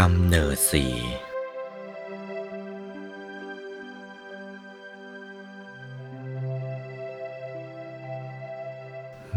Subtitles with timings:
[0.00, 0.86] กำเนิดสี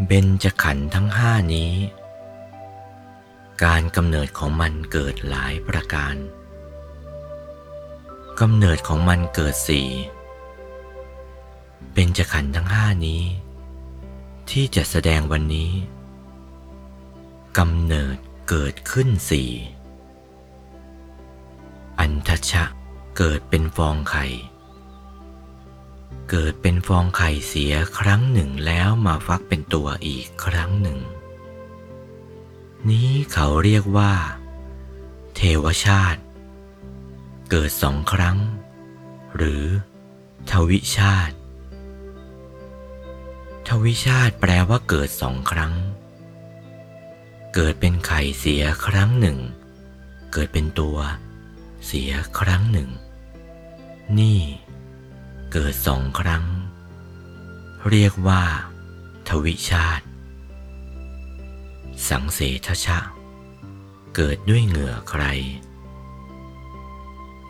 [0.06, 1.72] เบญจขันธ์ทั้งห้านี้
[3.64, 6.16] การกำเนิดของมันเกิดหลายประการ
[8.40, 9.88] กำเนิดของมันเกิดสี่
[11.92, 13.22] เบญจขันธ์ทั้งห้านี้
[14.50, 15.70] ที่จะแสดงวันนี้
[17.58, 18.16] กำเนิด
[18.48, 19.50] เกิดขึ้นสี่
[22.50, 22.64] ชะ
[23.16, 24.26] เกิดเป็นฟองไข่
[26.30, 30.98] เกิดเป็นฟองไข่เสียครั้งหนึ่งแล้วมาฟักเป็นตัวอีกครั้งหนึ่ง
[32.88, 34.12] นี้เขาเรียกว่า
[35.36, 36.20] เทวชาติ
[37.50, 38.38] เกิดสองครั้ง
[39.36, 39.64] หรือ
[40.50, 41.34] ทวิชาติ
[43.68, 45.74] ทวิชาติแปลว่าเกิดสองครั้ง
[47.54, 49.38] เกิดเป็นไข่เสียครั้งหนึ่ง
[50.32, 50.98] เกิดเป็นตัว
[51.86, 52.90] เสียครั้งหนึ่ง
[54.18, 54.40] นี่
[55.52, 56.44] เกิดสองครั้ง
[57.88, 58.42] เรียกว่า
[59.28, 60.06] ทวิชาติ
[62.08, 62.98] สังเสทชะ
[64.14, 65.24] เกิดด้วยเหงื่อใคร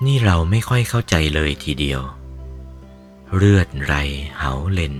[0.04, 2.00] นี่เราไม่ค่อยเข้าใจเลยทีเดียว
[3.36, 3.94] เลือดไร
[4.38, 4.96] เหาเลน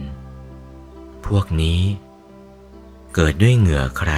[1.26, 1.80] พวกนี้
[3.14, 4.12] เกิดด้วยเหงื่อใคร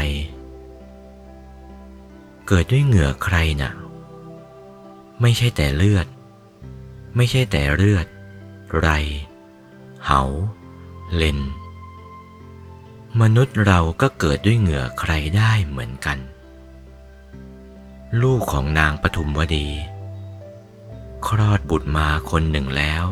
[2.46, 3.72] เกิดด้วยเหงื่อใครนะ่ะ
[5.20, 6.06] ไม่ใช่แต่เลือด
[7.16, 8.06] ไม่ใช่แต่เลือด
[8.78, 8.88] ไร
[10.04, 10.22] เหา
[11.14, 11.38] เลน
[13.20, 16.18] มนุษย์เราก็เกิดด้วยเหงื่อใครได้เหมือนกัน
[18.22, 19.68] ลูกของนางปทุมวดี
[21.26, 23.04] คลอดบุตรมาคนหนึ่งแล้ว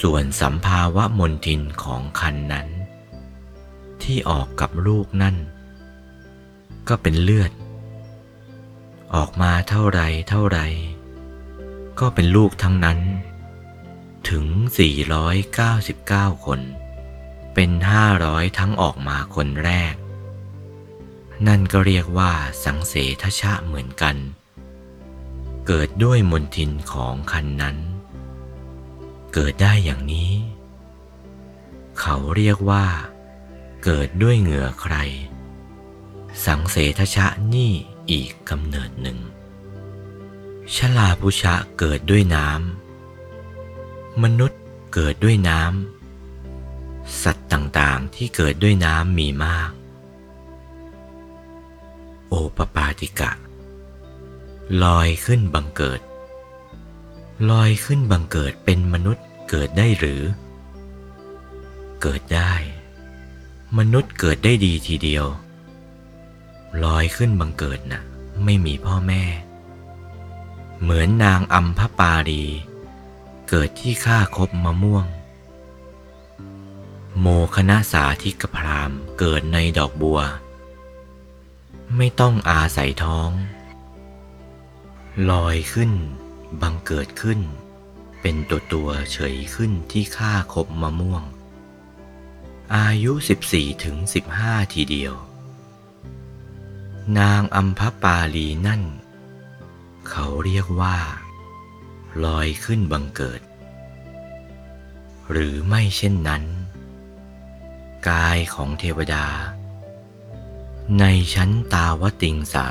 [0.00, 2.68] ส่วนสัมภาวะมนทินของคันนั้น
[4.02, 5.36] ที่ออกกับลูกนั่น
[6.88, 7.50] ก็เป็นเลือด
[9.14, 10.58] ออกมาเท่าไรเท่าไร
[12.00, 13.00] ก็เป็นลูกทั้งนั้น
[14.28, 14.46] ถึง
[15.66, 16.60] 499 คน
[17.54, 17.70] เป็น
[18.14, 19.94] 500 ทั้งออกมาคนแรก
[21.46, 22.32] นั่นก็เรียกว่า
[22.64, 24.16] สังเสทชะเหมือนกัน
[25.66, 27.76] เกิดด้วยมนทินของคันนั้น
[29.34, 30.32] เกิดได้อย่างนี้
[32.00, 32.86] เขาเรียกว่า
[33.84, 34.94] เกิดด้วยเหงื่อใคร
[36.44, 37.72] สังเสทชะนี่
[38.10, 39.18] อีกกำเนิดหนึ่ง
[40.74, 44.60] ชลาพุชะเกิดด้วยน้ำ มนุษย์
[44.94, 49.70] เกิดด้วยน้ำ สัตว์ต่างๆที่เกิดด้วยน้ำมีมาก
[52.28, 53.32] โอปปาติกะ
[54.82, 56.00] ลอยขึ้นบังเกิด
[57.50, 60.22] ลอยขึ้นบังเกิดเป็นมนุษย์เกิดได้หรือ
[62.02, 62.52] เกิดได้
[63.78, 65.26] มนุษย์เกิดได้ดีทีเดียว
[66.84, 68.02] ลอยขึ้นบังเกิดนะ่ะ
[68.44, 69.22] ไม่มีพ่อแม่
[70.80, 72.44] เหมือนนางอัมพปารี
[73.48, 75.06] เกิดที่ข้าคบมะม่วง
[77.20, 77.26] โม
[77.56, 80.20] คณะสาธิกพรามเกิดในดอกบัว
[81.96, 83.30] ไม่ต้องอาศัยท้อง
[85.30, 85.92] ลอยขึ้น
[86.62, 87.40] บังเกิดขึ้น
[88.20, 91.22] เป็นตัวตัวเฉยขึ้นที่ข้าคบมะม่วง
[92.76, 93.12] อายุ
[93.48, 93.96] 14ถึง
[94.36, 95.14] 15 ทีเดียว
[97.18, 98.82] นางอัมพปาลีนั่น
[100.08, 100.96] เขาเรียกว่า
[102.24, 103.40] ลอยขึ้นบังเกิด
[105.30, 106.44] หรือไม่เช่นนั้น
[108.08, 109.26] กายของเทวดา
[110.98, 112.68] ในชั้นตาวติงสา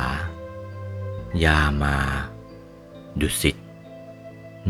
[1.44, 1.98] ยามา
[3.20, 3.56] ดุสิต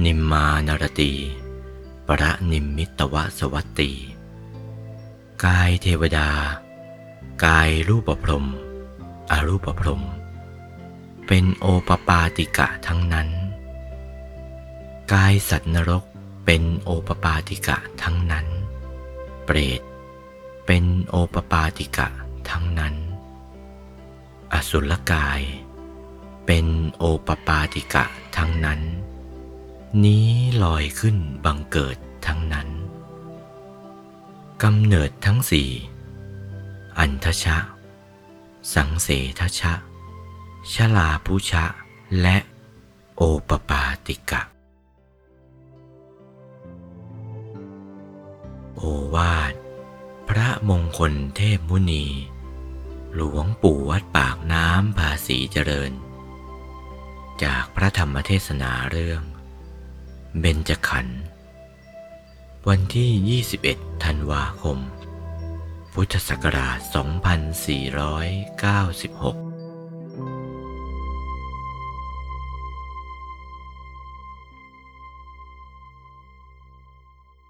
[0.04, 1.14] นิมมานรตี
[2.08, 3.92] ประนิมมิตวสวัตตี
[5.46, 6.30] กายเทวดา
[7.46, 8.48] กายรูปพรหม
[9.31, 10.03] อรูปพรม
[11.28, 13.30] เป็นโอปปาติกะทั้งนั้น
[15.12, 16.04] กายสัตว์นรก
[16.45, 18.48] เป็นโอปปาติกะทั้งนั้น
[19.45, 19.81] เปรต
[20.66, 22.07] เป็นโอปปาติกะ
[22.50, 22.95] ทั้งนั้น
[24.54, 25.42] อสุรกาย
[26.45, 26.66] เป็น
[26.98, 28.06] โอปปาติกะ
[28.38, 28.81] ทั้งนั้น
[30.04, 30.27] นี้
[30.63, 32.69] ลอยขึ้นบังเกิดทั้งนั้น
[34.63, 35.69] กำเนิดทั้งสี่
[36.98, 37.57] อันทชะ
[38.73, 39.09] สังเส
[39.39, 39.73] ทชะ
[40.73, 41.65] ชลาพุชะ
[42.21, 42.38] และ
[43.15, 44.41] โอปปาติกะ
[48.75, 48.81] โอ
[49.15, 49.53] วาท
[50.29, 52.06] พระมงคลเทพมุนี
[53.15, 55.91] หลวงปู่วัดปากน้ำภาษีเจริญ
[57.44, 59.21] จากพระธรรมเทศนาเรื่อง
[60.39, 61.21] เบญจขันธ์
[62.67, 64.77] วันที่ 21 ธันวาคม
[66.00, 66.80] พุทธศักราช
[69.51, 69.55] 2496